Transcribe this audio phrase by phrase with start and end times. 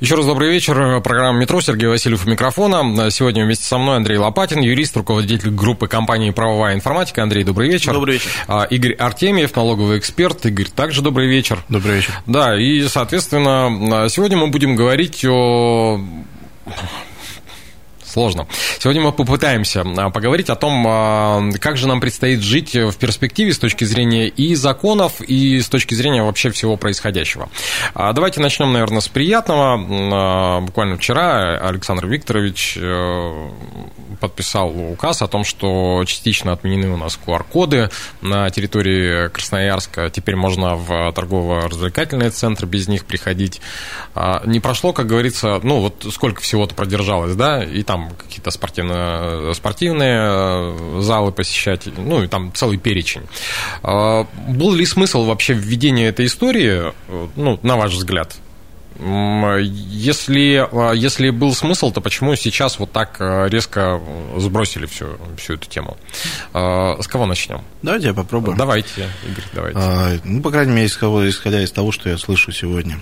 [0.00, 1.00] Еще раз добрый вечер.
[1.00, 1.60] Программа «Метро».
[1.60, 3.10] Сергей Васильев у микрофона.
[3.10, 7.24] Сегодня вместе со мной Андрей Лопатин, юрист, руководитель группы компании «Правовая информатика».
[7.24, 7.94] Андрей, добрый вечер.
[7.94, 8.30] Добрый вечер.
[8.46, 10.46] А, Игорь Артемьев, налоговый эксперт.
[10.46, 11.64] Игорь, также добрый вечер.
[11.68, 12.12] Добрый вечер.
[12.26, 16.00] Да, и, соответственно, сегодня мы будем говорить о
[18.08, 18.46] сложно.
[18.78, 23.52] Сегодня мы попытаемся а, поговорить о том, а, как же нам предстоит жить в перспективе
[23.52, 27.48] с точки зрения и законов, и с точки зрения вообще всего происходящего.
[27.94, 30.60] А, давайте начнем, наверное, с приятного.
[30.60, 33.50] Буквально вчера Александр Викторович э,
[34.20, 40.10] подписал указ о том, что частично отменены у нас QR-коды на территории Красноярска.
[40.10, 43.60] Теперь можно в торгово-развлекательные центры без них приходить.
[44.44, 50.18] Не прошло, как говорится, ну вот сколько всего-то продержалось, да, и там какие-то спортивно, спортивные
[50.20, 53.22] э, залы посещать, ну, и там целый перечень.
[53.82, 58.36] А, был ли смысл вообще введения этой истории, э, ну, на ваш взгляд?
[59.00, 64.00] Если, а, если был смысл, то почему сейчас вот так э, резко
[64.36, 65.96] сбросили всю, всю эту тему?
[66.52, 67.62] А, с кого начнем?
[67.82, 68.56] Давайте я попробую.
[68.56, 69.78] Давайте, Игорь, давайте.
[69.80, 73.00] А, ну, по крайней мере, исходя из того, что я слышу сегодня.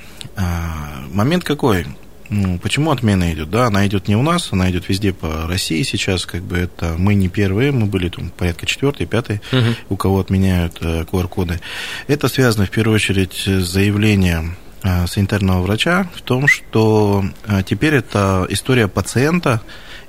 [1.13, 1.87] Момент какой?
[2.29, 3.51] Ну, почему отмена идет?
[3.51, 6.95] Да, она идет не у нас, она идет везде по России сейчас, как бы это
[6.99, 9.75] мы не первые, мы были там порядка четвертый, пятый, угу.
[9.91, 11.61] у кого отменяют э, QR-коды.
[12.09, 17.95] Это связано в первую очередь с заявлением э, санитарного врача в том, что э, теперь
[17.95, 19.61] это история пациента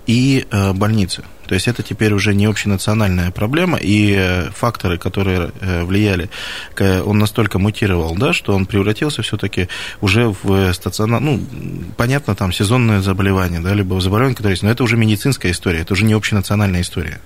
[0.06, 1.24] и больницы.
[1.48, 6.30] То есть это теперь уже не общенациональная проблема, и э, факторы, которые э, влияли,
[6.80, 9.68] он настолько мутировал, да, что он превратился все-таки
[10.02, 11.40] уже в стационар, ну,
[11.96, 15.94] понятно, там сезонное заболевание, да, либо заболевание, которое есть, но это уже медицинская история, это
[15.94, 17.20] уже не общенациональная история.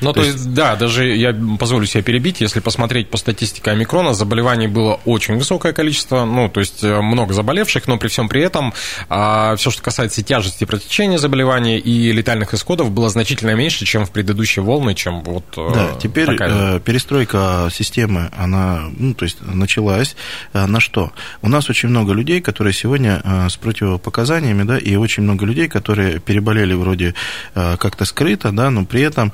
[0.00, 3.70] Ну, то, то есть, есть, да, даже я позволю себе перебить, если посмотреть по статистике
[3.72, 8.28] омикрона, заболеваний было очень высокое количество, ну, то есть э, много заболевших, но при всем
[8.28, 8.72] при этом
[9.08, 14.10] а, все, что касается тяжести протечения заболевания и летальных исходов, было значительно меньше, чем в
[14.12, 16.76] предыдущие волны, чем вот э, Да, теперь такая...
[16.76, 20.14] Э, перестройка системы, она, ну, то есть началась
[20.52, 21.12] на что?
[21.42, 26.20] У нас очень много людей, которые сегодня с противопоказаниями, да, и очень много людей, которые
[26.20, 27.14] переболели вроде
[27.54, 29.32] как-то скрыто, да, но при этом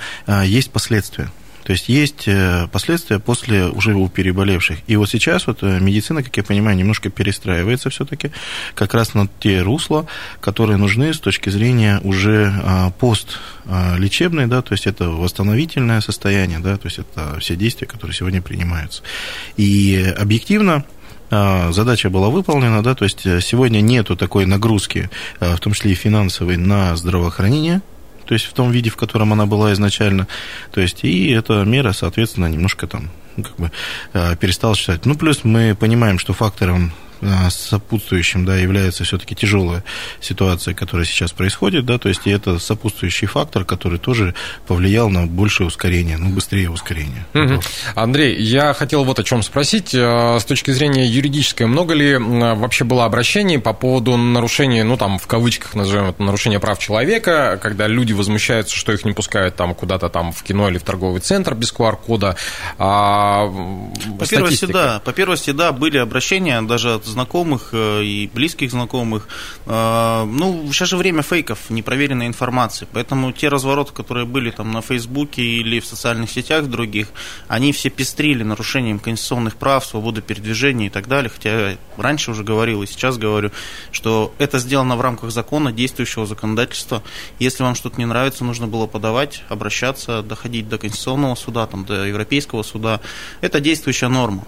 [0.55, 1.31] есть последствия.
[1.65, 4.79] То есть есть э, последствия после уже у переболевших.
[4.87, 8.31] И вот сейчас вот э, медицина, как я понимаю, немножко перестраивается все-таки
[8.75, 10.07] как раз на те русла,
[10.41, 16.77] которые нужны с точки зрения уже а, постлечебной, да, то есть это восстановительное состояние, да,
[16.77, 19.03] то есть это все действия, которые сегодня принимаются.
[19.57, 20.85] И объективно
[21.31, 25.09] а, задача была выполнена, да, то есть сегодня нету такой нагрузки,
[25.41, 27.81] в том числе и финансовой, на здравоохранение,
[28.27, 30.27] то есть в том виде, в котором она была изначально.
[30.73, 33.71] То есть и эта мера, соответственно, немножко там как бы
[34.13, 35.07] э, перестала считать.
[35.07, 36.93] Ну, плюс мы понимаем, что фактором
[37.51, 39.85] сопутствующим да, является все-таки тяжелая
[40.21, 44.35] ситуация, которая сейчас происходит, да, то есть и это сопутствующий фактор, который тоже
[44.67, 47.27] повлиял на большее ускорение, ну, быстрее ускорение.
[47.35, 47.61] Угу.
[47.95, 49.95] Андрей, я хотел вот о чем спросить.
[49.95, 55.19] Э, с точки зрения юридической, много ли вообще было обращений по поводу нарушения, ну, там,
[55.19, 59.75] в кавычках назовем это, нарушения прав человека, когда люди возмущаются, что их не пускают там
[59.75, 62.37] куда-то там в кино или в торговый центр без QR-кода?
[62.79, 63.47] А,
[64.19, 69.29] по первости, да, по первости, да, были обращения даже от знакомых э, и близких знакомых.
[69.67, 74.83] Э, ну, сейчас же время фейков, непроверенной информации, поэтому те развороты, которые были там на
[74.83, 77.09] Фейсбуке или в социальных сетях других,
[77.49, 82.45] они все пестрили нарушением конституционных прав, свободы передвижения и так далее, хотя я раньше уже
[82.45, 83.51] говорил и сейчас говорю,
[83.93, 87.03] что это сделано в рамках закона, действующего законодательства.
[87.39, 92.05] Если вам что-то не нравится, нужно было подавать, обращаться, доходить до Конституционного суда, там, до
[92.05, 93.01] Европейского суда.
[93.41, 94.45] Это действующая норма.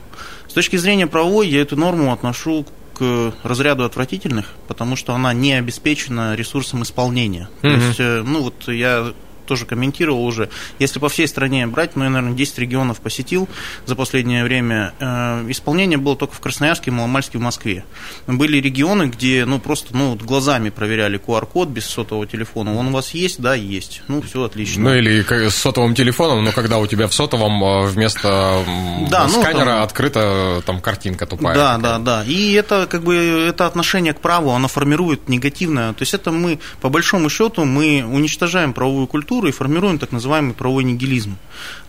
[0.49, 2.56] С точки зрения правовой я эту норму отношу
[2.95, 7.49] к разряду отвратительных, потому что она не обеспечена ресурсом исполнения.
[7.61, 7.79] Mm-hmm.
[7.79, 9.13] То есть, э, ну вот я
[9.47, 10.49] тоже комментировал уже.
[10.79, 13.49] Если по всей стране брать, ну, я, наверное, 10 регионов посетил
[13.87, 17.85] за последнее время, э, исполнение было только в Красноярске, Маломальске, в Москве.
[18.27, 22.77] Были регионы, где, ну, просто, ну, глазами проверяли QR-код без сотового телефона.
[22.77, 23.41] Он у вас есть?
[23.41, 24.03] Да, есть.
[24.09, 24.85] Ну, все отлично.
[24.85, 28.65] Ну, или с сотовым телефоном, но когда у тебя в сотовом э, вместо
[29.11, 29.83] да, ну, сканера там...
[29.83, 31.55] открыта там картинка тупая.
[31.55, 31.99] Да, такая.
[31.99, 32.25] да, да.
[32.25, 35.93] И это, как бы, это отношение к праву, оно формирует негативное.
[35.93, 40.55] То есть это мы, по большому счету, мы уничтожаем правовую культуру и формируем так называемый
[40.55, 41.37] правовой нигилизм.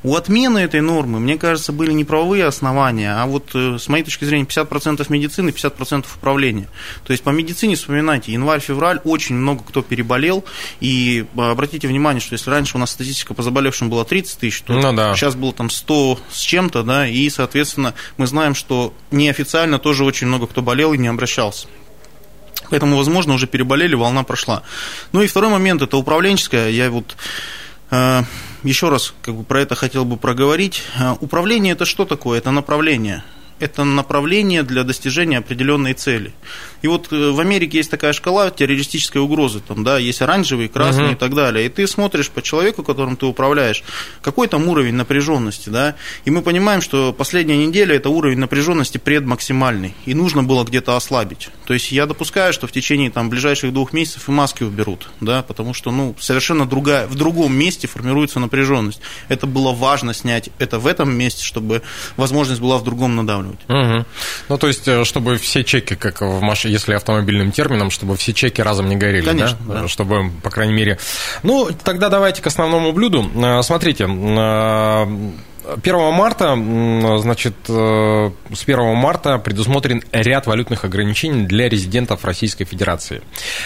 [0.03, 4.03] У отмены этой нормы, мне кажется, были не правовые основания, а вот э, с моей
[4.03, 6.67] точки зрения 50% медицины, 50% управления.
[7.05, 10.43] То есть по медицине, вспоминайте, январь-февраль очень много кто переболел,
[10.79, 14.61] и э, обратите внимание, что если раньше у нас статистика по заболевшим была 30 тысяч,
[14.61, 15.15] то ну, да.
[15.15, 20.27] сейчас было там 100 с чем-то, да, и, соответственно, мы знаем, что неофициально тоже очень
[20.27, 21.67] много кто болел и не обращался.
[22.69, 24.63] Поэтому, возможно, уже переболели, волна прошла.
[25.11, 26.69] Ну и второй момент, это управленческое.
[26.69, 27.15] Я вот
[27.91, 28.23] э,
[28.63, 30.83] еще раз как бы про это хотел бы проговорить.
[30.99, 32.39] Э, управление это что такое?
[32.39, 33.23] Это направление
[33.59, 36.33] это направление для достижения определенной цели.
[36.81, 41.05] И вот э, в Америке есть такая шкала террористической угрозы, там, да, есть оранжевый, красный
[41.05, 41.13] угу.
[41.13, 41.65] и так далее.
[41.65, 43.83] И ты смотришь по человеку, которым ты управляешь,
[44.21, 45.95] какой там уровень напряженности, да,
[46.25, 51.49] и мы понимаем, что последняя неделя это уровень напряженности предмаксимальный, и нужно было где-то ослабить.
[51.65, 55.41] То есть я допускаю, что в течение там ближайших двух месяцев и маски уберут, да,
[55.41, 59.01] потому что, ну, совершенно другая, в другом месте формируется напряженность.
[59.29, 61.81] Это было важно снять это в этом месте, чтобы
[62.15, 63.46] возможность была в другом надавливать.
[63.67, 64.05] Угу.
[64.49, 68.33] Ну, то есть, э, чтобы все чеки, как в машине, если автомобильным термином, чтобы все
[68.33, 69.81] чеки разом не горели, Конечно, да?
[69.81, 69.87] да?
[69.87, 70.97] Чтобы, по крайней мере...
[71.43, 73.29] Ну, тогда давайте к основному блюду.
[73.35, 75.31] Э, смотрите, э,
[75.75, 76.55] 1 марта,
[77.19, 83.21] значит, э, с 1 марта предусмотрен ряд валютных ограничений для резидентов Российской Федерации.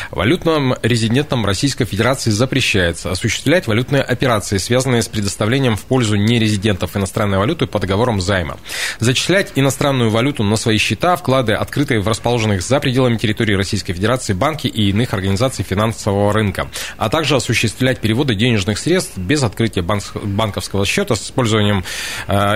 [0.10, 7.38] Валютным резидентам Российской Федерации запрещается осуществлять валютные операции, связанные с предоставлением в пользу нерезидентов иностранной
[7.38, 8.58] валюты по договорам займа.
[9.00, 14.34] Зачислять иностранную валюту на свои счета, вклады, открытые в расположенных за пределами территории Российской Федерации
[14.34, 20.86] банки и иных организаций финансового рынка, а также осуществлять переводы денежных средств без открытия банковского
[20.86, 21.84] счета с использованием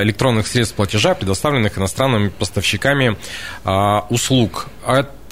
[0.04, 3.18] электронных средств платежа, предоставленных иностранными поставщиками
[3.64, 4.68] э, услуг.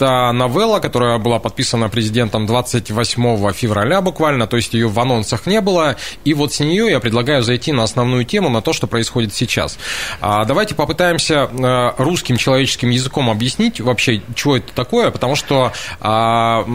[0.03, 5.61] Это новелла, которая была подписана президентом 28 февраля буквально, то есть ее в анонсах не
[5.61, 5.95] было.
[6.25, 9.77] И вот с нее я предлагаю зайти на основную тему, на то, что происходит сейчас.
[10.19, 15.71] А, давайте попытаемся э, русским человеческим языком объяснить вообще, что это такое, потому что
[16.01, 16.65] а,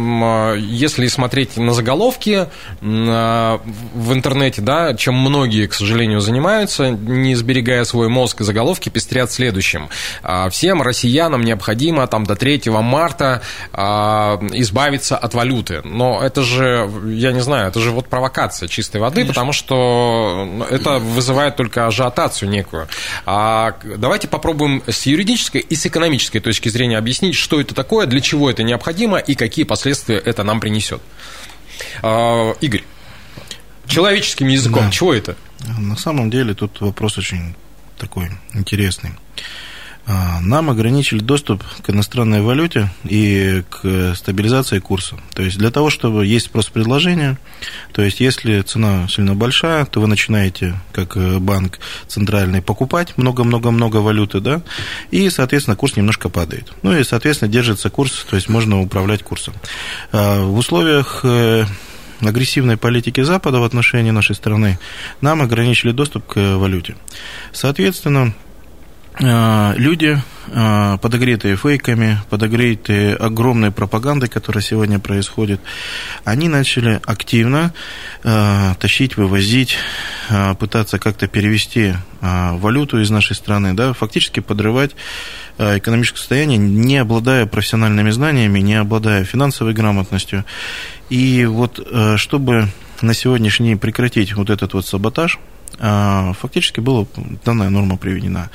[0.56, 2.46] если смотреть на заголовки
[2.80, 9.88] в интернете, да, чем многие, к сожалению, занимаются, не сберегая свой мозг, заголовки пестрят следующим.
[10.22, 13.42] А, всем россиянам необходимо там до 3 марта марта
[13.72, 15.82] а, избавиться от валюты.
[15.84, 19.34] Но это же, я не знаю, это же вот провокация чистой воды, Конечно.
[19.34, 22.88] потому что ну, это вызывает только ажиотацию некую.
[23.26, 28.20] А давайте попробуем с юридической и с экономической точки зрения объяснить, что это такое, для
[28.20, 31.00] чего это необходимо и какие последствия это нам принесет.
[32.02, 32.84] А, Игорь,
[33.86, 34.90] человеческим языком, да.
[34.90, 35.36] чего это?
[35.78, 37.54] На самом деле тут вопрос очень
[37.98, 39.12] такой интересный.
[40.10, 45.16] А, нам ограничили доступ к иностранной валюте и к стабилизации курса.
[45.34, 47.36] То есть для того, чтобы есть спрос-предложение,
[47.92, 53.98] то есть если цена сильно большая, то вы начинаете, как э, банк центральный, покупать много-много-много
[53.98, 54.62] валюты, да,
[55.10, 56.72] и, соответственно, курс немножко падает.
[56.82, 59.52] Ну и, соответственно, держится курс, то есть можно управлять курсом.
[60.10, 61.66] А, в условиях э,
[62.20, 64.78] агрессивной политики Запада в отношении нашей страны
[65.20, 66.96] нам ограничили доступ к валюте.
[67.52, 68.34] Соответственно,
[69.20, 75.60] люди, э, подогретые фейками, подогретые огромной пропагандой, которая сегодня происходит,
[76.24, 77.72] они начали активно
[78.22, 79.76] э, тащить, вывозить,
[80.58, 84.94] пытаться как-то перевести валюту из нашей страны, да, фактически подрывать
[85.58, 90.44] экономическое состояние, не обладая профессиональными знаниями, не обладая финансовой грамотностью.
[91.10, 91.80] И вот
[92.16, 92.68] чтобы
[93.00, 95.38] на сегодняшний день прекратить вот этот вот саботаж,
[95.78, 97.06] фактически была
[97.44, 98.50] данная норма приведена.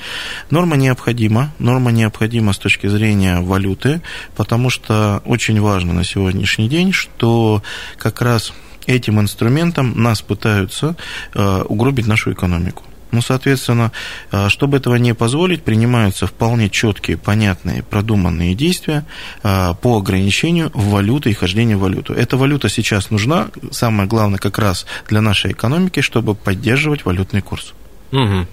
[0.50, 4.02] Норма необходима, норма необходима с точки зрения валюты,
[4.36, 7.62] потому что очень важно на сегодняшний день, что
[7.96, 8.52] как раз
[8.86, 10.96] этим инструментом нас пытаются
[11.34, 12.84] а, угробить нашу экономику.
[13.14, 13.92] Ну, соответственно,
[14.32, 19.04] а, чтобы этого не позволить, принимаются вполне четкие, понятные, продуманные действия
[19.42, 22.12] а, по ограничению валюты и хождения в валюту.
[22.12, 27.72] Эта валюта сейчас нужна, самое главное, как раз для нашей экономики, чтобы поддерживать валютный курс.
[28.10, 28.46] Угу.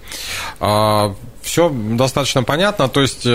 [0.60, 2.88] А, все достаточно понятно.
[2.88, 3.26] То есть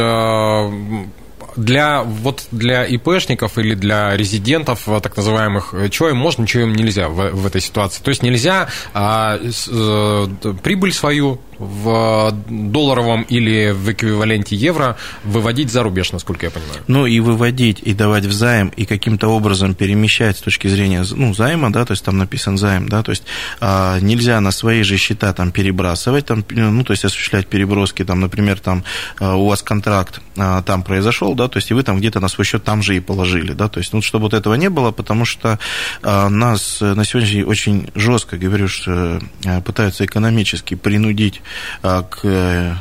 [1.58, 7.10] для, вот для ИПшников или для резидентов, так называемых, чего им можно, чего им нельзя
[7.10, 8.02] в, в этой ситуации?
[8.02, 10.28] То есть нельзя а, с, а,
[10.64, 16.82] прибыль свою в долларовом или в эквиваленте евро выводить за рубеж, насколько я понимаю.
[16.88, 21.34] Ну и выводить, и давать в займ, и каким-то образом перемещать с точки зрения ну,
[21.34, 23.24] займа, да, то есть там написан займ, да, то есть
[23.60, 28.20] а, нельзя на свои же счета там перебрасывать, там, ну, то есть осуществлять переброски, там,
[28.20, 28.84] например, там
[29.20, 32.28] а, у вас контракт а, там произошел, да, то есть и вы там где-то на
[32.28, 34.92] свой счет там же и положили, да, то есть, ну, чтобы вот этого не было,
[34.92, 35.60] потому что
[36.04, 41.42] а, нас на сегодняшний день очень жестко, говорю, что а, пытаются экономически принудить
[41.82, 42.76] к э,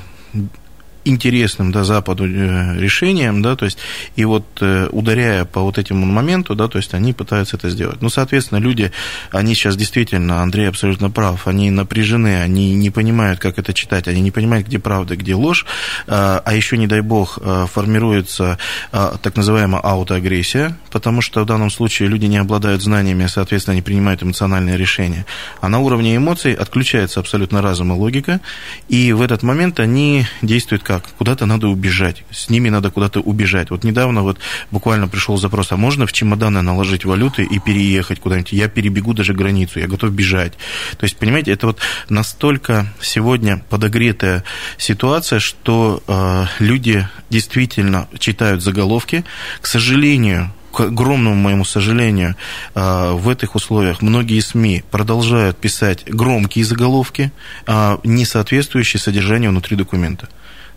[1.06, 3.78] интересным да, Западу э, решением, да, то есть,
[4.16, 8.02] и вот э, ударяя по вот этому моменту, да, то есть они пытаются это сделать.
[8.02, 8.92] Ну, соответственно, люди,
[9.30, 14.20] они сейчас действительно, Андрей абсолютно прав, они напряжены, они не понимают, как это читать, они
[14.20, 15.64] не понимают, где правда, где ложь,
[16.06, 18.58] а, а еще, не дай бог, э, формируется
[18.90, 24.22] так называемая аутоагрессия, потому что в данном случае люди не обладают знаниями, соответственно, они принимают
[24.22, 25.26] эмоциональные решения.
[25.60, 28.40] А на уровне эмоций отключается абсолютно разум и логика,
[28.88, 31.12] и в этот момент они действуют как как?
[31.18, 32.24] Куда-то надо убежать.
[32.30, 33.70] С ними надо куда-то убежать.
[33.70, 34.38] Вот недавно вот
[34.70, 38.52] буквально пришел запрос, а можно в чемоданы наложить валюты и переехать куда-нибудь?
[38.52, 40.52] Я перебегу даже границу, я готов бежать.
[40.98, 44.44] То есть, понимаете, это вот настолько сегодня подогретая
[44.78, 49.24] ситуация, что э, люди действительно читают заголовки.
[49.60, 52.36] К сожалению, к огромному моему сожалению,
[52.74, 57.32] э, в этих условиях многие СМИ продолжают писать громкие заголовки,
[57.66, 60.28] э, не соответствующие содержанию внутри документа.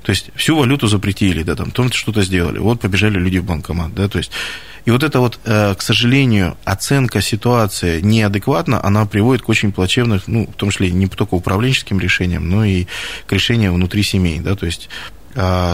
[0.04, 2.58] То есть всю валюту запретили, да, там, том что-то сделали.
[2.60, 4.32] Вот побежали люди в банкомат, да, то есть
[4.86, 10.22] и вот это вот, э, к сожалению, оценка ситуации неадекватна, она приводит к очень плачевным,
[10.26, 12.86] ну, в том числе не только управленческим решениям, но и
[13.28, 14.90] к решениям внутри семей, да, то есть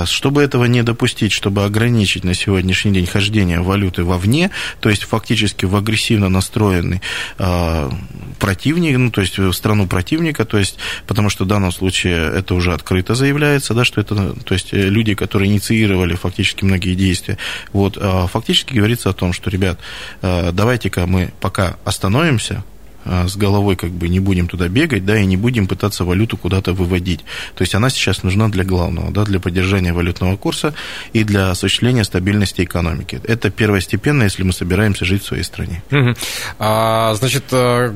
[0.06, 5.66] чтобы этого не допустить, чтобы ограничить на сегодняшний день хождение валюты вовне, то есть фактически
[5.66, 7.02] в агрессивно настроенный
[7.38, 7.92] а,
[8.40, 12.54] противник, ну, то есть в страну противника, то есть, потому что в данном случае это
[12.56, 17.38] уже открыто заявляется, да, что это, то есть люди, которые инициировали фактически многие действия,
[17.74, 19.80] вот, а, фактически говорится о том, что, ребят,
[20.22, 22.75] давайте-ка мы пока остановимся, а,
[23.06, 26.74] с головой как бы не будем туда бегать, да, и не будем пытаться валюту куда-то
[26.74, 27.22] выводить.
[27.56, 30.74] То есть она сейчас нужна для главного, да, для поддержания валютного курса
[31.14, 33.22] и для осуществления стабильности экономики.
[33.24, 35.84] Это первостепенно, если мы собираемся жить в своей стране.
[35.92, 36.14] Угу.
[36.60, 37.94] А, значит, э,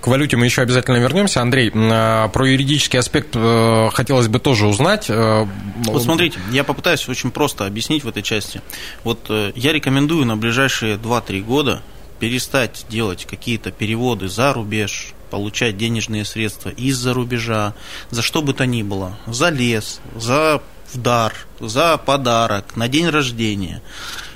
[0.00, 1.42] к валюте мы еще обязательно вернемся.
[1.42, 5.06] Андрей, а, про юридический аспект э, хотелось бы тоже узнать.
[5.08, 5.46] Э,
[5.84, 8.62] вот смотрите, я попытаюсь очень просто объяснить в этой части.
[9.04, 11.82] Вот я рекомендую на ближайшие 2-3 года
[12.20, 17.74] перестать делать какие-то переводы за рубеж, получать денежные средства из-за рубежа,
[18.10, 20.62] за что бы то ни было, за лес, за
[20.92, 23.80] в дар, за подарок, на день рождения.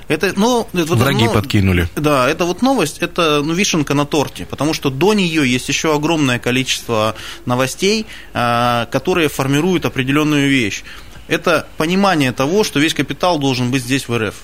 [0.07, 1.89] Это, ну, это, Враги ну, подкинули.
[1.95, 5.95] Да, это вот новость, это ну, вишенка на торте, потому что до нее есть еще
[5.95, 7.15] огромное количество
[7.45, 10.83] новостей, а, которые формируют определенную вещь.
[11.27, 14.35] Это понимание того, что весь капитал должен быть здесь в РФ.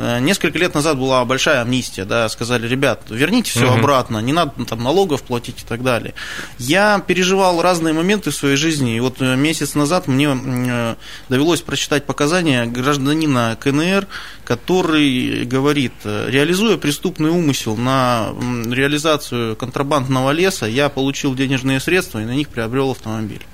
[0.00, 3.78] Э, несколько лет назад была большая амнистия, да, сказали, ребят, верните все угу.
[3.78, 6.14] обратно, не надо там налогов платить и так далее.
[6.58, 10.94] Я переживал разные моменты в своей жизни, и вот э, месяц назад мне э,
[11.28, 14.06] довелось прочитать показания гражданина КНР,
[14.44, 18.30] который говорит, реализуя преступный умысел на
[18.70, 23.44] реализацию контрабандного леса, я получил денежные средства и на них приобрел автомобиль.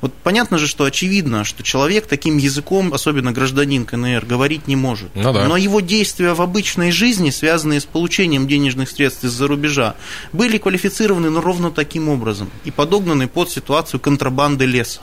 [0.00, 5.08] Вот понятно же, что очевидно, что человек таким языком, особенно гражданин КНР, говорить не может.
[5.14, 5.48] Ну, да.
[5.48, 9.96] Но его действия в обычной жизни, связанные с получением денежных средств из-за рубежа,
[10.32, 15.00] были квалифицированы ну, ровно таким образом и подогнаны под ситуацию контрабанды леса.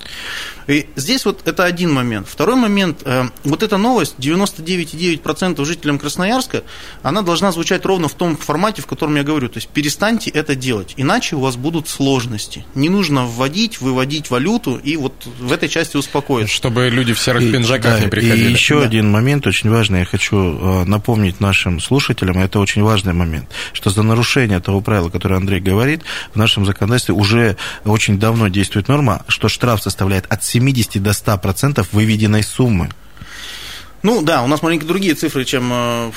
[0.68, 2.28] И здесь вот это один момент.
[2.28, 6.64] Второй момент, э, вот эта новость, 99,9% жителям Красноярска,
[7.04, 9.50] она должна звучать ровно в том формате, в котором я говорю.
[9.50, 12.66] То есть перестаньте это делать, иначе у вас будут сложности.
[12.74, 16.54] Не нужно вводить, выводить валюту и вот в этой части успокоиться.
[16.54, 18.50] Чтобы люди в серых и, пинжаках да, не приходили.
[18.50, 18.86] И еще да.
[18.86, 23.90] один момент очень важный, я хочу э, напомнить нашим слушателям, это очень важный момент, что
[23.90, 29.24] за нарушение того правила, которое Андрей говорит, в нашем законодательстве уже очень давно действует норма,
[29.28, 32.90] что штраф составляет от 70 до 100% выведенной суммы.
[34.06, 36.12] Ну да, у нас маленько другие цифры, чем э,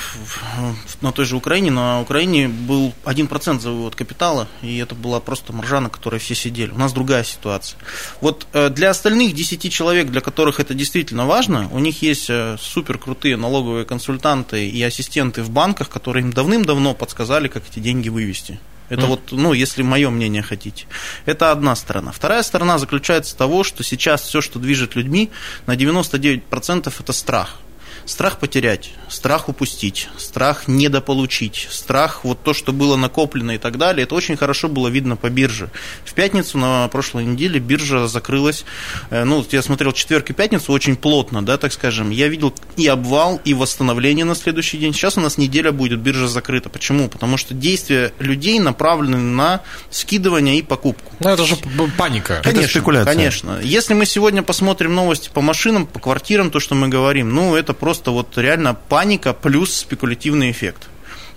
[1.01, 1.71] на той же Украине.
[1.71, 6.35] На Украине был 1% за вывод капитала, и это была просто маржа, на которой все
[6.35, 6.69] сидели.
[6.69, 7.79] У нас другая ситуация.
[8.21, 12.57] Вот э, для остальных 10 человек, для которых это действительно важно, у них есть э,
[12.61, 18.09] супер крутые налоговые консультанты и ассистенты в банках, которые им давным-давно подсказали, как эти деньги
[18.09, 18.59] вывести.
[18.89, 19.07] Это mm.
[19.07, 20.85] вот, ну, если мое мнение хотите.
[21.25, 22.11] Это одна сторона.
[22.11, 25.31] Вторая сторона заключается в того, что сейчас все, что движет людьми,
[25.65, 27.57] на 99% это страх.
[28.05, 34.03] Страх потерять, страх упустить, страх недополучить, страх вот то, что было накоплено и так далее,
[34.03, 35.69] это очень хорошо было видно по бирже.
[36.05, 38.65] В пятницу на прошлой неделе биржа закрылась,
[39.09, 42.09] э, ну, я смотрел четверг и пятницу очень плотно, да, так скажем.
[42.09, 44.93] Я видел и обвал, и восстановление на следующий день.
[44.93, 46.69] Сейчас у нас неделя будет, биржа закрыта.
[46.69, 47.09] Почему?
[47.09, 51.13] Потому что действия людей направлены на скидывание и покупку.
[51.19, 51.57] Ну, это же
[51.97, 52.41] паника.
[52.43, 53.13] Конечно, это спекуляция.
[53.13, 53.59] Конечно.
[53.61, 57.73] Если мы сегодня посмотрим новости по машинам, по квартирам, то, что мы говорим, ну, это
[57.73, 60.89] просто вот реально паника плюс спекулятивный эффект.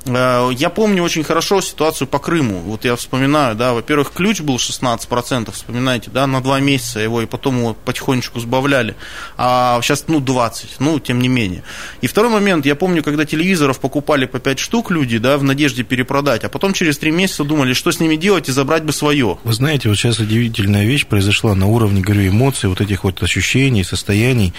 [0.07, 2.61] Э, я помню очень хорошо ситуацию по Крыму.
[2.61, 7.27] Вот я вспоминаю, да, во-первых, ключ был 16%, вспоминаете, да, на два месяца его, и
[7.27, 8.95] потом его потихонечку сбавляли.
[9.37, 11.63] А сейчас, ну, 20, ну, тем не менее.
[12.01, 15.83] И второй момент, я помню, когда телевизоров покупали по 5 штук люди, да, в надежде
[15.83, 19.39] перепродать, а потом через 3 месяца думали, что с ними делать и забрать бы свое.
[19.45, 23.85] Вы знаете, вот сейчас удивительная вещь произошла на уровне, говорю, эмоций, вот этих вот ощущений,
[23.85, 24.53] состояний.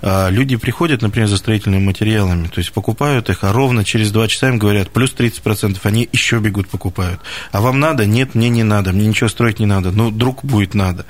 [0.00, 4.28] А, люди приходят, например, за строительными материалами, то есть покупают их, а ровно через 2
[4.28, 7.20] часа им говорят, говорят, плюс 30%, они еще бегут, покупают.
[7.50, 8.06] А вам надо?
[8.06, 11.06] Нет, мне не надо, мне ничего строить не надо, но друг будет надо.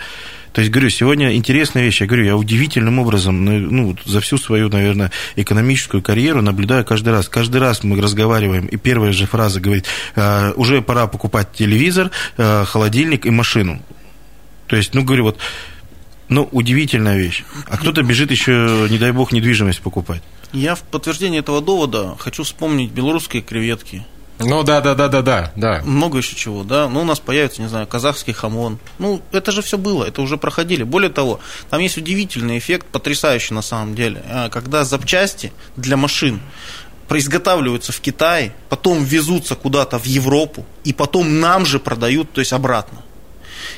[0.52, 2.02] То есть, говорю, сегодня интересная вещь.
[2.02, 7.10] Я говорю, я удивительным образом, ну, ну за всю свою, наверное, экономическую карьеру наблюдаю каждый
[7.10, 7.28] раз.
[7.28, 12.66] Каждый раз мы разговариваем, и первая же фраза говорит, «А, уже пора покупать телевизор, а,
[12.66, 13.80] холодильник и машину.
[14.66, 15.38] То есть, ну, говорю, вот,
[16.28, 17.44] ну, удивительная вещь.
[17.68, 20.22] А кто-то бежит еще, не дай бог, недвижимость покупать.
[20.52, 24.04] Я в подтверждение этого довода хочу вспомнить белорусские креветки.
[24.38, 25.82] Ну да, да, да, да, да, да.
[25.84, 26.88] Много еще чего, да.
[26.88, 28.78] Ну, у нас появится, не знаю, казахский хамон.
[28.98, 30.82] Ну, это же все было, это уже проходили.
[30.82, 31.40] Более того,
[31.70, 36.40] там есть удивительный эффект, потрясающий на самом деле, а, когда запчасти для машин
[37.08, 42.52] произготавливаются в Китае, потом везутся куда-то в Европу, и потом нам же продают, то есть
[42.52, 42.98] обратно.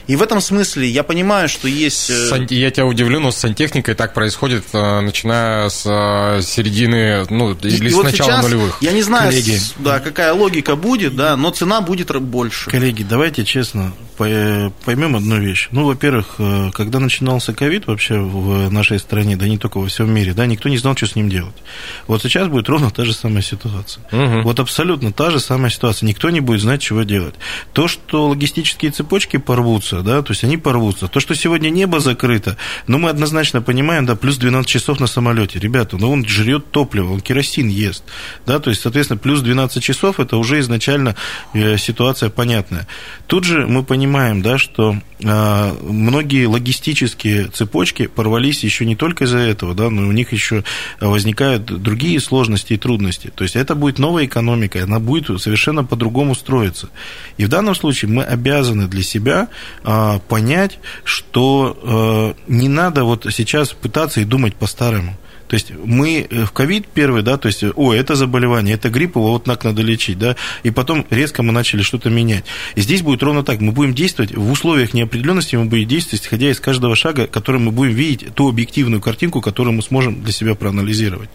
[0.07, 2.11] И в этом смысле я понимаю, что есть...
[2.11, 7.53] Э, я тебя удивлю, но с сантехникой так происходит, э, начиная с э, середины, ну,
[7.53, 8.79] или и с вот начала сейчас, нулевых.
[8.81, 9.61] Я не знаю, Коллеги.
[9.79, 12.71] да, какая логика будет, да, но цена будет больше.
[12.71, 15.69] Коллеги, давайте честно поймем одну вещь.
[15.71, 16.37] Ну, во-первых,
[16.75, 20.69] когда начинался ковид вообще в нашей стране, да не только во всем мире, да, никто
[20.69, 21.55] не знал, что с ним делать.
[22.07, 24.05] Вот сейчас будет ровно та же самая ситуация.
[24.13, 24.43] Угу.
[24.43, 26.07] Вот абсолютно та же самая ситуация.
[26.07, 27.35] Никто не будет знать, чего делать.
[27.73, 31.09] То, что логистические цепочки порвутся, порвутся, да, то есть они порвутся.
[31.09, 32.57] То, что сегодня небо закрыто,
[32.87, 35.59] ну, мы однозначно понимаем, да, плюс 12 часов на самолете.
[35.59, 38.05] Ребята, ну, он жрет топливо, он керосин ест,
[38.47, 41.17] да, то есть, соответственно, плюс 12 часов, это уже изначально
[41.55, 42.87] э, ситуация понятная.
[43.27, 44.04] Тут же мы понимаем,
[44.43, 50.13] да, что а, многие логистические цепочки порвались еще не только из-за этого, да, но у
[50.13, 50.65] них еще
[51.01, 53.33] возникают другие сложности и трудности.
[53.35, 56.89] То есть это будет новая экономика, она будет совершенно по-другому строиться.
[57.37, 59.49] И в данном случае мы обязаны для себя
[59.83, 65.17] а, понять, что а, не надо вот сейчас пытаться и думать по-старому.
[65.55, 69.15] То есть мы э, в ковид первый, да, то есть, о, это заболевание, это грипп,
[69.15, 72.45] его вот так надо лечить, да, и потом резко мы начали что-то менять.
[72.75, 76.51] И здесь будет ровно так, мы будем действовать в условиях неопределенности, мы будем действовать, исходя
[76.51, 80.57] из каждого шага, который мы будем видеть, ту объективную картинку, которую мы сможем для себя
[80.57, 81.31] проанализировать.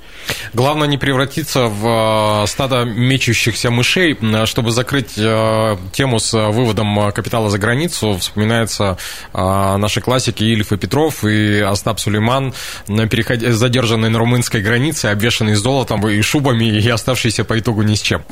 [0.53, 7.49] Главное не превратиться в э, стадо мечущихся мышей, чтобы закрыть э, тему с выводом капитала
[7.49, 8.97] за границу, вспоминается
[9.31, 12.53] наши классики Ильф и Петров и Остап Сулейман,
[12.85, 18.23] задержанные на румынской границе, обвешанный золотом и шубами и оставшийся по итогу ни с чем.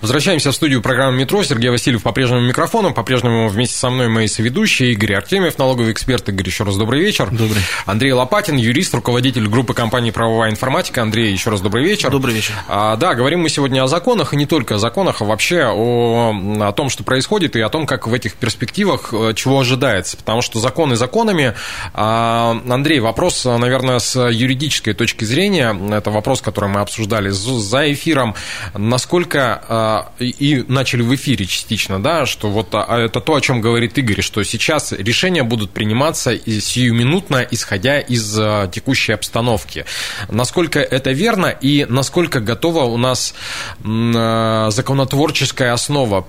[0.00, 1.42] Возвращаемся в студию программы «Метро».
[1.42, 6.28] Сергей Васильев по-прежнему микрофоном, по-прежнему вместе со мной мои соведущие Игорь Артемьев, налоговый эксперт.
[6.28, 7.28] Игорь, еще раз добрый вечер.
[7.30, 7.62] Добрый.
[7.86, 11.02] Андрей Лопатин, юрист, руководитель группы компании «Правовая информатика».
[11.02, 12.10] Андрей, еще раз добрый вечер.
[12.10, 12.54] Добрый вечер.
[12.68, 16.34] А, да, говорим мы сегодня о законах, и не только о законах, а вообще о,
[16.60, 20.16] о том, что происходит, и о том, как в этих перспективах э, чего ожидается.
[20.16, 21.54] Потому что законы законами.
[21.92, 27.92] А, Андрей, вопрос, наверное, с юридической точки точки зрения, это вопрос, который мы обсуждали за
[27.92, 28.34] эфиром,
[28.74, 33.60] насколько а, и начали в эфире частично, да, что вот а, это то, о чем
[33.60, 39.84] говорит Игорь, что сейчас решения будут приниматься сиюминутно, исходя из а, текущей обстановки.
[40.28, 43.34] Насколько это верно и насколько готова у нас
[43.82, 46.26] законотворческая основа,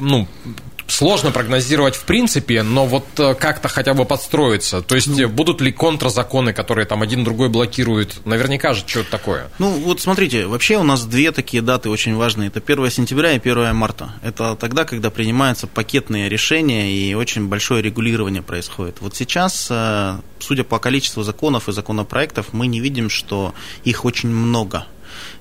[0.00, 0.28] ну,
[0.88, 4.82] сложно прогнозировать в принципе, но вот э, как-то хотя бы подстроиться.
[4.82, 8.20] То есть ну, будут ли контрзаконы, которые там один другой блокируют?
[8.24, 9.50] Наверняка же что-то такое.
[9.58, 12.48] Ну вот смотрите, вообще у нас две такие даты очень важные.
[12.48, 14.12] Это 1 сентября и 1 марта.
[14.22, 18.96] Это тогда, когда принимаются пакетные решения и очень большое регулирование происходит.
[19.00, 24.30] Вот сейчас, э, судя по количеству законов и законопроектов, мы не видим, что их очень
[24.30, 24.86] много.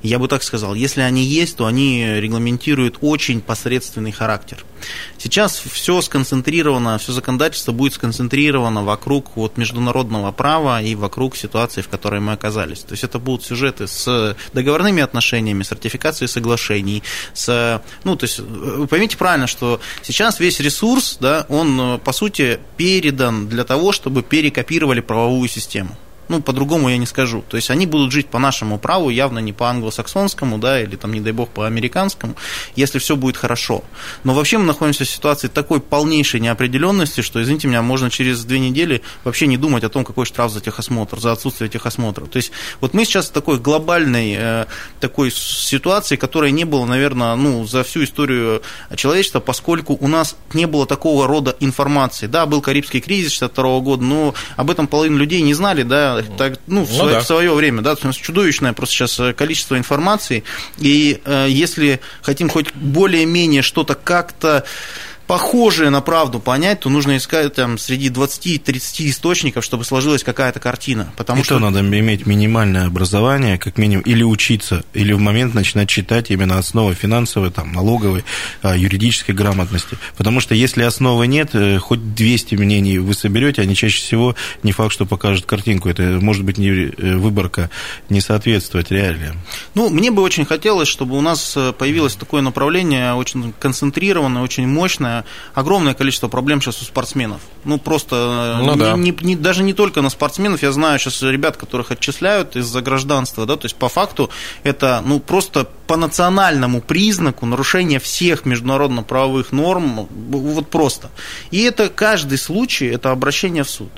[0.01, 4.63] Я бы так сказал, если они есть, то они регламентируют очень посредственный характер.
[5.17, 11.88] Сейчас все сконцентрировано, все законодательство будет сконцентрировано вокруг вот международного права и вокруг ситуации, в
[11.88, 12.79] которой мы оказались.
[12.79, 18.39] То есть это будут сюжеты с договорными отношениями, с ратификацией соглашений, с, ну, то есть
[18.39, 24.21] вы поймите правильно, что сейчас весь ресурс, да, он, по сути, передан для того, чтобы
[24.21, 25.97] перекопировали правовую систему.
[26.29, 27.43] Ну, по-другому я не скажу.
[27.47, 31.13] То есть они будут жить по нашему праву, явно не по англосаксонскому, да, или там,
[31.13, 32.35] не дай бог, по американскому,
[32.75, 33.83] если все будет хорошо.
[34.23, 38.59] Но вообще мы находимся в ситуации такой полнейшей неопределенности, что, извините меня, можно через две
[38.59, 42.25] недели вообще не думать о том, какой штраф за техосмотр, за отсутствие техосмотра.
[42.25, 44.65] То есть вот мы сейчас в такой глобальной э,
[44.99, 48.61] такой ситуации, которой не было, наверное, ну, за всю историю
[48.95, 52.27] человечества, поскольку у нас не было такого рода информации.
[52.27, 56.60] Да, был Карибский кризис 62 года, но об этом половина людей не знали, да, так,
[56.67, 57.19] ну, в, ну, свое, да.
[57.21, 60.43] в свое время, да, у нас чудовищное просто сейчас э, количество информации,
[60.77, 64.65] и э, если хотим хоть более-менее что-то как-то
[65.27, 71.11] похожее на правду понять, то нужно искать там среди 20-30 источников, чтобы сложилась какая-то картина.
[71.17, 75.89] Потому и что надо иметь минимальное образование, как минимум, или учиться, или в момент начинать
[75.89, 78.23] читать именно основы финансовой, там, налоговой,
[78.61, 79.97] а, юридической грамотности.
[80.15, 84.71] Потому что если основы нет, э, хоть 200 мнений вы соберете, они чаще всего не
[84.71, 85.89] факт, что покажут картинку.
[85.89, 87.69] Это может быть не э, выборка
[88.09, 89.37] не соответствовать реалиям.
[89.75, 94.67] Ну, мне бы очень хотелось, чтобы у нас э, появилось такое направление очень концентрированное, очень
[94.67, 95.16] мощное,
[95.53, 97.41] огромное количество проблем сейчас у спортсменов.
[97.63, 98.93] Ну, просто ну, не, да.
[98.93, 100.63] не, не, даже не только на спортсменов.
[100.63, 103.45] Я знаю сейчас ребят, которых отчисляют из-за гражданства.
[103.45, 104.30] Да, то есть, по факту,
[104.63, 111.10] это ну, просто по национальному признаку нарушение всех международно-правовых норм, вот просто.
[111.49, 113.89] И это каждый случай, это обращение в суд.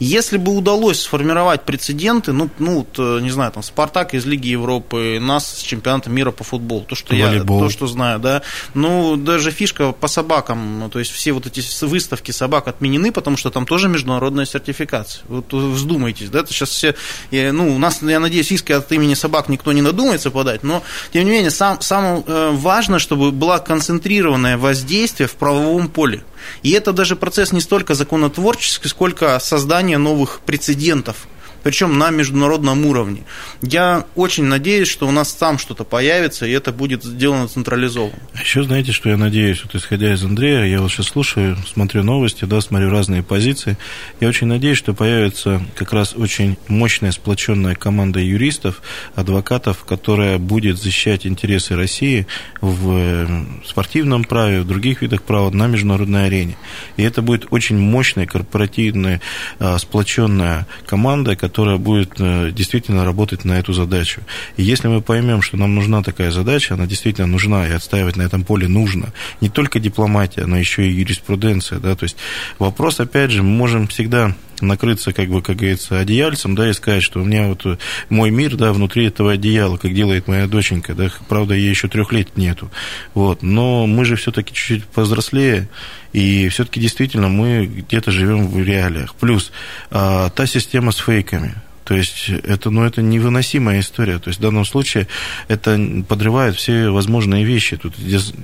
[0.00, 4.48] Если бы удалось сформировать прецеденты, ну, ну вот, э, не знаю, там, Спартак из Лиги
[4.48, 7.60] Европы, нас с чемпионатом мира по футболу, то, что Волейбол.
[7.60, 8.42] я, то, что знаю, да,
[8.74, 13.36] ну, даже фишка по собакам, ну, то есть все вот эти выставки собак отменены, потому
[13.36, 15.22] что там тоже международная сертификация.
[15.28, 16.94] Вот вздумайтесь, да, это сейчас все,
[17.30, 21.24] ну, у нас, я надеюсь, иски от имени собак никто не надумается подать, но, тем
[21.24, 26.24] не менее, сам, самое э, важно, чтобы было концентрированное воздействие в правовом поле.
[26.62, 31.26] И это даже процесс не столько законотворческий, сколько создания новых прецедентов
[31.66, 33.24] причем на международном уровне.
[33.60, 38.14] Я очень надеюсь, что у нас там что-то появится, и это будет сделано централизованно.
[38.40, 42.44] Еще знаете, что я надеюсь, вот исходя из Андрея, я вот сейчас слушаю, смотрю новости,
[42.44, 43.76] да, смотрю разные позиции,
[44.20, 48.80] я очень надеюсь, что появится как раз очень мощная сплоченная команда юристов,
[49.16, 52.28] адвокатов, которая будет защищать интересы России
[52.60, 53.26] в э,
[53.66, 56.56] спортивном праве, в других видах права на международной арене.
[56.96, 59.20] И это будет очень мощная корпоративная
[59.58, 64.20] а, сплоченная команда, которая которая будет э, действительно работать на эту задачу.
[64.58, 68.24] И если мы поймем, что нам нужна такая задача, она действительно нужна, и отстаивать на
[68.24, 72.18] этом поле нужно, не только дипломатия, но еще и юриспруденция, да, то есть
[72.58, 77.02] вопрос, опять же, мы можем всегда накрыться, как бы, как говорится, одеяльцем, да, и сказать,
[77.02, 77.76] что у меня вот э,
[78.08, 82.12] мой мир, да, внутри этого одеяла, как делает моя доченька, да, правда, ей еще трех
[82.12, 82.70] лет нету,
[83.14, 85.68] вот, но мы же все-таки чуть-чуть повзрослее,
[86.12, 89.14] и все-таки действительно мы где-то живем в реалиях.
[89.16, 89.52] Плюс
[89.90, 91.54] а, та система с фейками,
[91.86, 94.18] то есть это, ну, это невыносимая история.
[94.18, 95.06] То есть в данном случае
[95.46, 97.76] это подрывает все возможные вещи.
[97.76, 97.94] Тут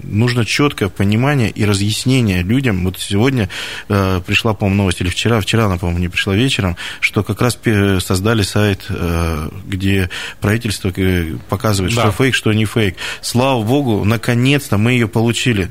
[0.04, 2.84] нужно четкое понимание и разъяснение людям.
[2.84, 3.48] Вот сегодня
[3.88, 7.58] э, пришла, по-моему, новость, или вчера, вчера она, по-моему, не пришла вечером, что как раз
[7.98, 10.08] создали сайт, э, где
[10.40, 12.02] правительство э, показывает, да.
[12.02, 12.94] что фейк, что не фейк.
[13.22, 15.68] Слава богу, наконец-то мы ее получили.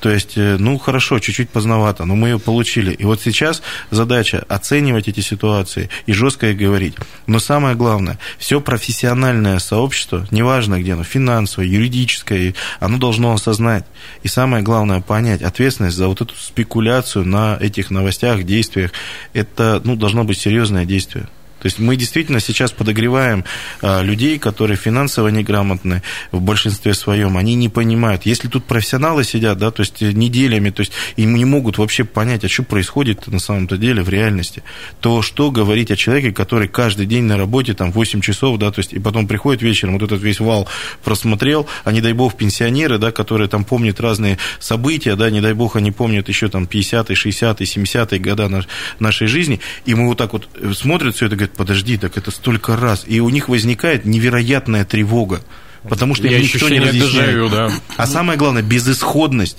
[0.00, 2.92] То есть, э, ну, хорошо, чуть-чуть поздновато, но мы ее получили.
[2.92, 6.94] И вот сейчас задача оценивать эти ситуации и жестко их говорить.
[7.26, 13.84] Но самое главное, все профессиональное сообщество, неважно где оно, финансовое, юридическое, оно должно осознать.
[14.22, 18.92] И самое главное, понять ответственность за вот эту спекуляцию на этих новостях, действиях.
[19.32, 21.28] Это, ну, должно быть серьезное действие.
[21.60, 23.44] То есть мы действительно сейчас подогреваем
[23.82, 28.26] а, людей, которые финансово неграмотны в большинстве своем, они не понимают.
[28.26, 32.44] Если тут профессионалы сидят, да, то есть неделями, то есть им не могут вообще понять,
[32.44, 34.62] а что происходит на самом-то деле в реальности,
[35.00, 38.80] то что говорить о человеке, который каждый день на работе, там, 8 часов, да, то
[38.80, 40.68] есть и потом приходит вечером, вот этот весь вал
[41.02, 45.54] просмотрел, а не дай бог пенсионеры, да, которые там помнят разные события, да, не дай
[45.54, 48.64] бог они помнят еще там 50-е, 60-е, 70-е года
[48.98, 53.04] нашей жизни, и мы вот так вот смотрят все это, подожди, так это столько раз.
[53.06, 55.42] И у них возникает невероятная тревога,
[55.88, 57.30] потому что Я никто не разъясняет.
[57.30, 57.70] Дежавю, да.
[57.96, 59.58] А самое главное, безысходность.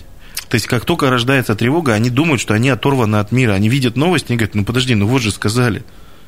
[0.50, 3.54] То есть, как только рождается тревога, они думают, что они оторваны от мира.
[3.54, 5.84] Они видят новости и говорят, ну подожди, ну вот же сказали.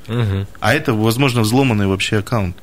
[0.08, 0.48] Угу.
[0.60, 2.56] А это, возможно, взломанный вообще аккаунт.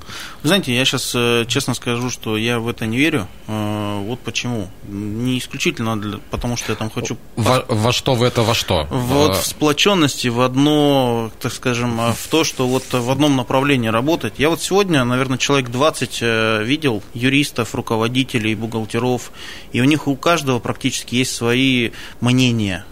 [0.43, 3.29] Знаете, я сейчас э, честно скажу, что я в это не верю.
[3.47, 4.69] Э, вот почему.
[4.89, 7.17] Не исключительно для, потому, что я там хочу...
[7.37, 8.87] Во, во что в это во что?
[8.91, 14.35] Вот в сплоченности, в одно, так скажем, в то, что вот в одном направлении работать.
[14.39, 19.31] Я вот сегодня, наверное, человек 20 э, видел юристов, руководителей, бухгалтеров,
[19.73, 22.85] и у них у каждого практически есть свои мнения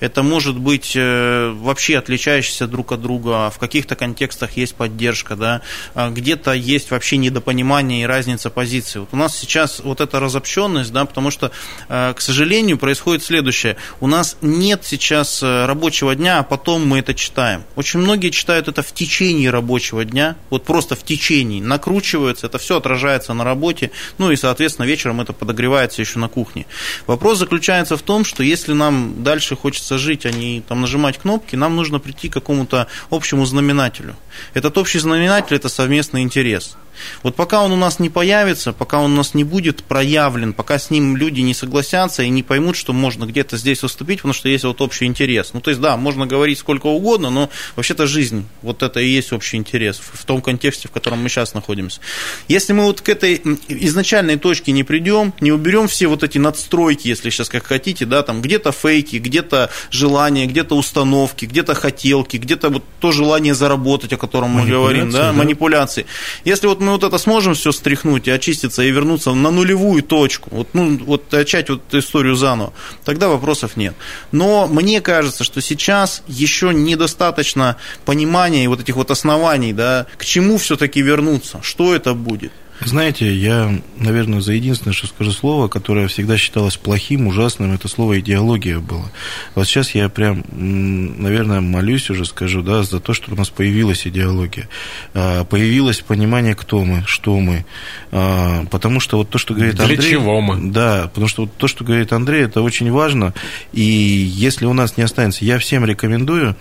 [0.00, 5.62] это может быть э, вообще отличающиеся друг от друга, в каких-то контекстах есть поддержка, да,
[5.94, 9.00] а где-то есть вообще недопонимание и разница позиций.
[9.02, 11.50] Вот у нас сейчас вот эта разобщенность, да, потому что,
[11.88, 13.76] э, к сожалению, происходит следующее.
[14.00, 17.64] У нас нет сейчас э, рабочего дня, а потом мы это читаем.
[17.76, 22.78] Очень многие читают это в течение рабочего дня, вот просто в течение, накручиваются, это все
[22.78, 26.66] отражается на работе, ну и, соответственно, вечером это подогревается еще на кухне.
[27.06, 31.56] Вопрос заключается в том, что если нам дальше хочется жить, а не там, нажимать кнопки,
[31.56, 34.16] нам нужно прийти к какому-то общему знаменателю.
[34.54, 36.76] Этот общий знаменатель– это совместный интерес.
[37.22, 40.78] Вот пока он у нас не появится, пока он у нас не будет проявлен, пока
[40.78, 44.48] с ним люди не согласятся и не поймут, что можно где-то здесь уступить, потому что
[44.48, 45.50] есть вот общий интерес.
[45.52, 49.32] Ну, то есть, да, можно говорить сколько угодно, но вообще-то жизнь, вот это и есть
[49.32, 52.00] общий интерес в том контексте, в котором мы сейчас находимся.
[52.48, 57.08] Если мы вот к этой изначальной точке не придем, не уберем все вот эти надстройки,
[57.08, 62.70] если сейчас как хотите, да, там где-то фейки, где-то желания, где-то установки, где-то хотелки, где-то
[62.70, 66.06] вот то желание заработать, о котором мы говорим, да, да, манипуляции.
[66.44, 70.50] Если вот мы вот это сможем все стряхнуть и очиститься и вернуться на нулевую точку,
[70.52, 72.72] вот, ну, вот начать вот историю заново,
[73.04, 73.94] тогда вопросов нет.
[74.32, 80.24] Но мне кажется, что сейчас еще недостаточно понимания и вот этих вот оснований, да, к
[80.24, 82.52] чему все-таки вернуться, что это будет.
[82.80, 88.18] Знаете, я, наверное, за единственное, что скажу слово, которое всегда считалось плохим, ужасным, это слово
[88.18, 89.10] идеология было.
[89.54, 94.06] Вот сейчас я прям, наверное, молюсь уже, скажу, да, за то, что у нас появилась
[94.06, 94.68] идеология.
[95.14, 97.64] А, появилось понимание, кто мы, что мы.
[98.10, 99.96] А, потому что вот то, что говорит Андрей...
[99.96, 100.70] Для чего мы?
[100.72, 103.34] Да, потому что вот то, что говорит Андрей, это очень важно.
[103.72, 105.44] И если у нас не останется...
[105.44, 106.56] Я всем рекомендую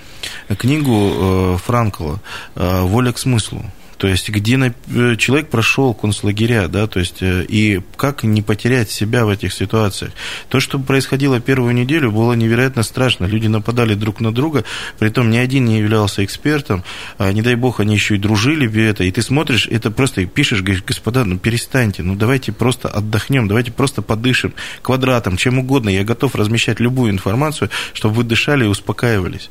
[0.58, 2.22] книгу э, Франкла
[2.56, 3.66] «Воля к смыслу».
[4.04, 8.92] То есть, где э, человек прошел концлагеря, да, то есть, э, и как не потерять
[8.92, 10.12] себя в этих ситуациях.
[10.50, 13.24] То, что происходило первую неделю, было невероятно страшно.
[13.24, 14.66] Люди нападали друг на друга,
[15.00, 16.84] при том ни один не являлся экспертом,
[17.18, 20.26] а, не дай бог, они еще и дружили в это, и ты смотришь, это просто
[20.26, 25.88] пишешь, говоришь, господа, ну перестаньте, ну давайте просто отдохнем, давайте просто подышим квадратом, чем угодно,
[25.88, 29.50] я готов размещать любую информацию, чтобы вы дышали и успокаивались.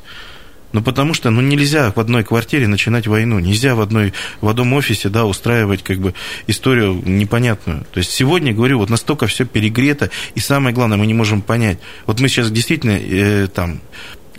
[0.73, 4.73] Ну, потому что, ну, нельзя в одной квартире начинать войну, нельзя в, одной, в одном
[4.73, 6.15] офисе, да, устраивать, как бы,
[6.47, 7.85] историю непонятную.
[7.93, 11.79] То есть, сегодня, говорю, вот настолько все перегрето, и самое главное, мы не можем понять.
[12.07, 13.81] Вот мы сейчас действительно, э, там,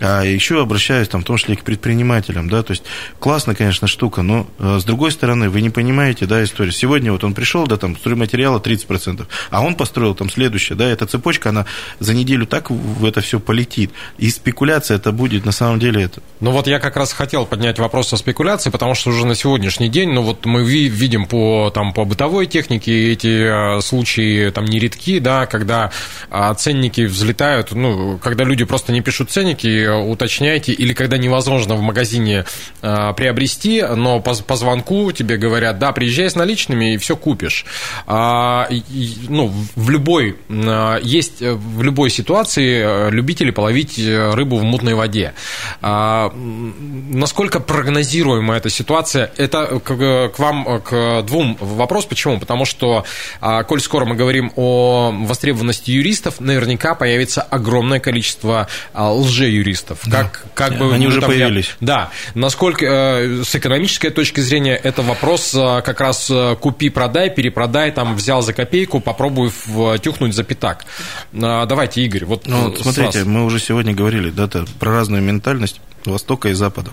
[0.00, 2.84] а еще обращаюсь там, в том числе и к предпринимателям, да, то есть
[3.18, 6.72] классная, конечно, штука, но э, с другой стороны, вы не понимаете, да, историю.
[6.72, 11.06] Сегодня вот он пришел, да, там, стройматериала 30%, а он построил там следующее, да, эта
[11.06, 11.66] цепочка, она
[12.00, 13.92] за неделю так в это все полетит.
[14.18, 16.20] И спекуляция это будет на самом деле это.
[16.40, 19.88] Ну вот я как раз хотел поднять вопрос о спекуляции, потому что уже на сегодняшний
[19.88, 25.18] день, ну вот мы видим по, там, по бытовой технике эти э, случаи там нередки,
[25.18, 25.90] да, когда
[26.30, 31.80] а, ценники взлетают, ну, когда люди просто не пишут ценники, уточняйте, или когда невозможно в
[31.80, 32.44] магазине
[32.82, 37.64] э, приобрести, но по, по звонку тебе говорят, да, приезжай с наличными и все купишь.
[38.06, 44.64] А, и, ну, в любой, э, есть в любой ситуации э, любители половить рыбу в
[44.64, 45.34] мутной воде.
[45.82, 49.30] А, насколько прогнозируема эта ситуация?
[49.36, 52.06] Это к, к вам к двум вопрос.
[52.06, 52.38] Почему?
[52.38, 53.04] Потому что,
[53.40, 60.00] а, коль скоро мы говорим о востребованности юристов, наверняка появится огромное количество а, лжеюристов юристов.
[60.10, 61.76] Как, как бы Они уже там, появились.
[61.80, 62.10] Да.
[62.34, 68.14] Насколько э, с экономической точки зрения это вопрос э, как раз э, купи-продай, перепродай, там
[68.16, 70.84] взял за копейку, попробуй втюхнуть за пятак.
[71.32, 73.26] Давайте, Игорь, вот ну, смотрите, вас.
[73.26, 76.90] мы уже сегодня говорили да, про разную ментальность Востока и Запада.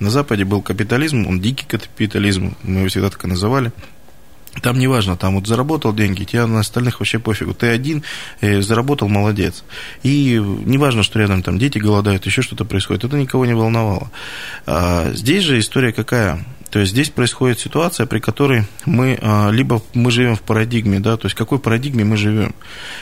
[0.00, 3.72] На Западе был капитализм, он дикий капитализм, мы его всегда так и называли.
[4.62, 7.54] Там не важно, там вот заработал деньги, тебе на остальных вообще пофигу.
[7.54, 8.02] Ты один
[8.40, 9.64] э, заработал, молодец.
[10.02, 13.04] И не важно, что рядом там дети голодают, еще что-то происходит.
[13.04, 14.10] Это никого не волновало.
[14.66, 16.44] А здесь же история какая?
[16.74, 21.16] То есть здесь происходит ситуация, при которой мы а, либо мы живем в парадигме, да,
[21.16, 22.52] то есть какой парадигме мы живем.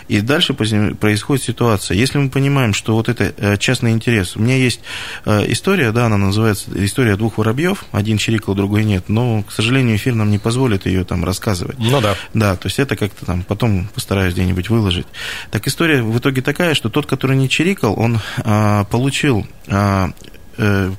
[0.09, 1.97] И дальше происходит ситуация.
[1.97, 4.83] Если мы понимаем, что вот это э, частный интерес, у меня есть
[5.25, 9.97] э, история, да, она называется история двух воробьев, один чирикал, другой нет, но, к сожалению,
[9.97, 11.79] эфир нам не позволит ее там рассказывать.
[11.79, 12.15] Ну да.
[12.35, 15.07] Да, то есть это как-то там потом постараюсь где-нибудь выложить.
[15.51, 20.11] Так история в итоге такая, что тот, который не чирикал, он а, получил а,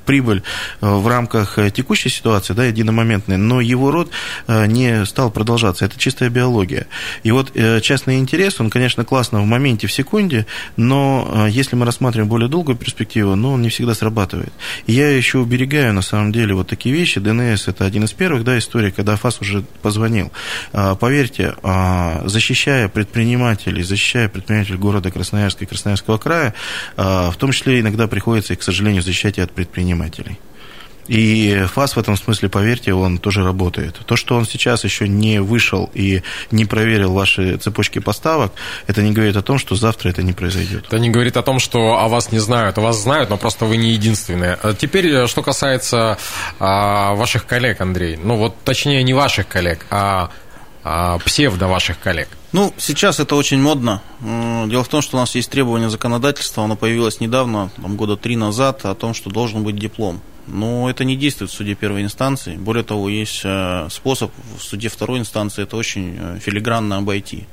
[0.04, 0.42] прибыль
[0.80, 4.10] в рамках текущей ситуации, да, единомоментной, но его род
[4.48, 5.84] не стал продолжаться.
[5.84, 6.86] Это чистая биология.
[7.22, 12.28] И вот частный интерес, он, конечно, классно в моменте, в секунде, но если мы рассматриваем
[12.28, 14.52] более долгую перспективу, ну, он не всегда срабатывает.
[14.86, 17.20] И я еще уберегаю, на самом деле, вот такие вещи.
[17.20, 20.32] ДНС– это один из первых, да, историй, когда ФАС уже позвонил.
[20.72, 21.54] Поверьте,
[22.24, 26.54] защищая предпринимателей, защищая предпринимателей города Красноярска и Красноярского края,
[26.96, 30.38] в том числе иногда приходится, к сожалению, защищать и от предпринимателей.
[31.06, 34.00] И ФАС в этом смысле, поверьте, он тоже работает.
[34.06, 38.52] То, что он сейчас еще не вышел и не проверил ваши цепочки поставок,
[38.86, 40.86] это не говорит о том, что завтра это не произойдет.
[40.86, 42.78] Это не говорит о том, что о вас не знают.
[42.78, 44.58] О вас знают, но просто вы не единственные.
[44.62, 46.18] А теперь, э, что касается
[46.58, 48.18] а, ваших коллег, Андрей.
[48.22, 50.30] Ну вот, точнее, не ваших коллег, а,
[50.82, 52.28] а псевдо ваших коллег.
[52.54, 54.00] Ну, сейчас это очень модно.
[54.20, 58.36] Дело в том, что у нас есть требование законодательства, оно появилось недавно, там, года три
[58.36, 60.20] назад, о том, что должен быть диплом.
[60.46, 62.54] Но это не действует в суде первой инстанции.
[62.54, 67.48] Более того, есть э, способ в суде второй инстанции это очень э, филигранно обойти.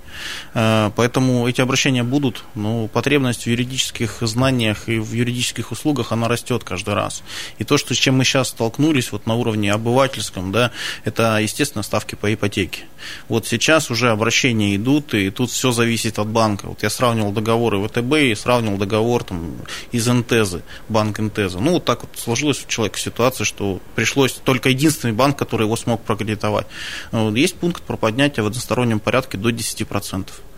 [0.53, 6.27] Э, поэтому эти обращения будут, но потребность в юридических знаниях и в юридических услугах, она
[6.27, 7.23] растет каждый раз.
[7.57, 10.71] И то, что, с чем мы сейчас столкнулись вот на уровне обывательском, да,
[11.03, 12.81] это, естественно, ставки по ипотеке.
[13.27, 16.67] Вот сейчас уже обращения идут, и тут все зависит от банка.
[16.67, 19.55] Вот я сравнивал договоры ВТБ и сравнивал договор там,
[19.91, 21.59] из Интезы, банк Интеза.
[21.59, 25.75] Ну, вот так вот сложилась у человека ситуация, что пришлось только единственный банк, который его
[25.75, 26.67] смог прокредитовать.
[27.11, 30.00] Есть пункт про поднятие в одностороннем порядке до 10%.
[30.01, 30.50] Santo.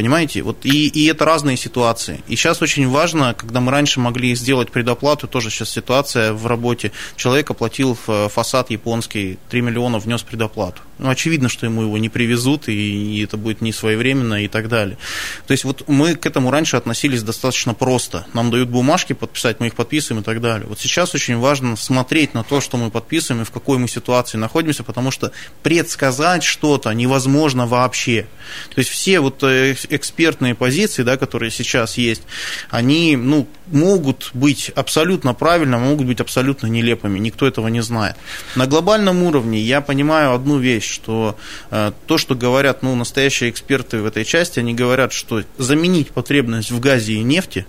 [0.00, 0.40] Понимаете?
[0.40, 2.22] Вот и, и это разные ситуации.
[2.26, 6.90] И сейчас очень важно, когда мы раньше могли сделать предоплату, тоже сейчас ситуация в работе.
[7.16, 10.80] Человек оплатил фасад японский, 3 миллиона внес предоплату.
[11.00, 14.68] Ну, очевидно, что ему его не привезут, и, и это будет не своевременно и так
[14.68, 14.98] далее.
[15.46, 18.26] То есть вот мы к этому раньше относились достаточно просто.
[18.34, 20.66] Нам дают бумажки подписать, мы их подписываем и так далее.
[20.66, 24.36] Вот сейчас очень важно смотреть на то, что мы подписываем и в какой мы ситуации
[24.36, 25.32] находимся, потому что
[25.62, 28.26] предсказать что-то невозможно вообще.
[28.74, 32.22] То есть все вот э, экспертные позиции, да, которые сейчас есть,
[32.70, 37.18] они ну, могут быть абсолютно правильными, могут быть абсолютно нелепыми.
[37.18, 38.16] Никто этого не знает.
[38.56, 41.36] На глобальном уровне я понимаю одну вещь, что
[41.70, 46.70] э, то, что говорят ну, настоящие эксперты в этой части, они говорят, что заменить потребность
[46.70, 47.66] в газе и нефти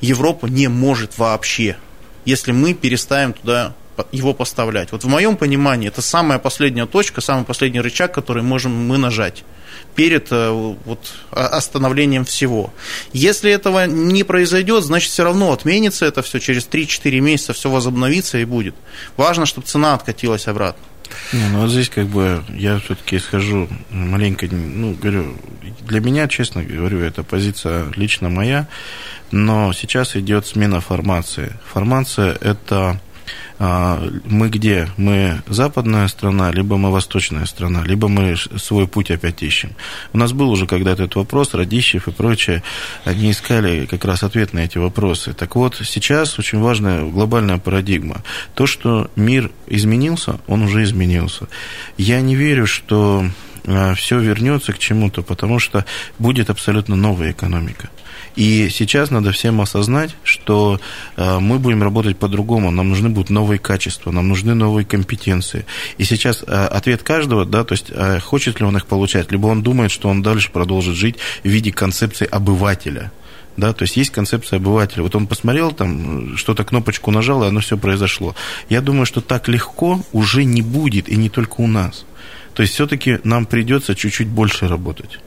[0.00, 1.76] Европа не может вообще,
[2.24, 3.74] если мы переставим туда
[4.12, 4.92] его поставлять.
[4.92, 9.44] Вот в моем понимании это самая последняя точка, самый последний рычаг, который можем мы нажать
[9.94, 12.72] перед э, вот, остановлением всего.
[13.12, 18.38] Если этого не произойдет, значит, все равно отменится это все, через 3-4 месяца все возобновится
[18.38, 18.74] и будет.
[19.16, 20.82] Важно, чтобы цена откатилась обратно.
[21.32, 25.36] Не, ну вот здесь как бы я все-таки исхожу маленько, ну, говорю,
[25.80, 28.68] для меня, честно говорю, это позиция лично моя,
[29.30, 31.56] но сейчас идет смена формации.
[31.72, 33.00] Формация– это
[33.58, 34.88] мы где?
[34.96, 39.72] Мы западная страна, либо мы восточная страна, либо мы свой путь опять ищем.
[40.12, 42.62] У нас был уже когда-то этот вопрос, Радищев и прочее,
[43.04, 45.32] они искали как раз ответ на эти вопросы.
[45.32, 48.22] Так вот, сейчас очень важная глобальная парадигма.
[48.54, 51.48] То, что мир изменился, он уже изменился.
[51.96, 53.30] Я не верю, что а,
[53.94, 55.84] все вернется к чему-то, потому что
[56.18, 57.90] будет абсолютно новая экономика.
[58.36, 60.80] И сейчас надо всем осознать, что
[61.16, 65.66] э, мы будем работать по-другому, нам нужны будут новые качества, нам нужны новые компетенции.
[65.98, 69.62] И сейчас э, ответ каждого, да, то есть хочет ли он их получать, либо он
[69.62, 73.10] думает, что он дальше продолжит жить в виде концепции обывателя
[73.58, 75.02] да, то есть есть концепция обывателя.
[75.02, 78.36] Вот он посмотрел там, что-то кнопочку нажал, и оно все произошло.
[78.68, 82.06] Я думаю, что так легко уже не будет, и не только у нас.
[82.58, 85.20] То есть все-таки нам придется чуть-чуть больше работать.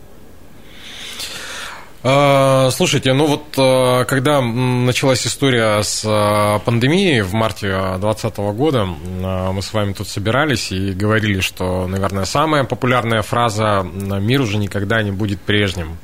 [2.03, 8.83] А, слушайте, ну вот а, когда началась история с а, пандемией в марте 2020 года,
[8.83, 15.01] мы с вами тут собирались и говорили, что, наверное, самая популярная фраза «мир уже никогда
[15.01, 15.99] не будет прежним»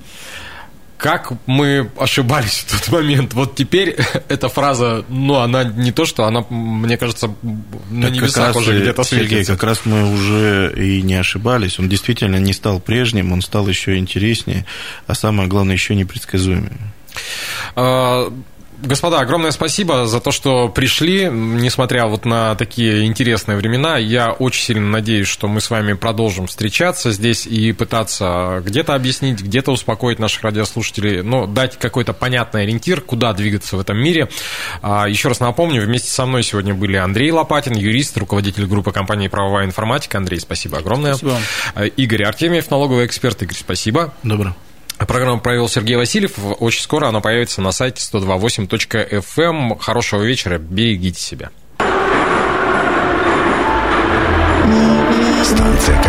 [0.97, 3.33] как мы ошибались в тот момент.
[3.33, 3.95] Вот теперь
[4.29, 7.33] эта фраза, ну, она не то, что она, мне кажется,
[7.89, 9.29] на небесах уже где-то светится.
[9.29, 11.79] Сергей, как раз мы уже и не ошибались.
[11.79, 14.65] Он действительно не стал прежним, он стал еще интереснее,
[15.05, 16.77] а самое главное, еще непредсказуемым.
[18.83, 23.97] А, Господа, огромное спасибо за то, что пришли, несмотря вот на такие интересные времена.
[23.97, 29.41] Я очень сильно надеюсь, что мы с вами продолжим встречаться здесь и пытаться где-то объяснить,
[29.41, 34.29] где-то успокоить наших радиослушателей, но дать какой-то понятный ориентир, куда двигаться в этом мире.
[34.81, 39.27] А, еще раз напомню, вместе со мной сегодня были Андрей Лопатин, юрист, руководитель группы компании
[39.27, 40.17] «Правовая информатика».
[40.17, 41.15] Андрей, спасибо огромное.
[41.15, 41.39] Спасибо.
[41.97, 43.41] Игорь Артемьев, налоговый эксперт.
[43.41, 44.13] Игорь, спасибо.
[44.23, 44.55] Добро.
[45.05, 46.33] Программу провел Сергей Васильев.
[46.59, 49.79] Очень скоро она появится на сайте 128.fm.
[49.79, 51.51] Хорошего вечера, берегите себя.
[55.43, 56.03] Станция